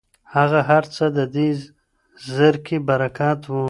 هغه 0.35 0.59
هرڅه 0.69 1.05
د 1.17 1.19
دې 1.35 1.47
زرکي 2.35 2.77
برکت 2.87 3.41
و 3.47 3.55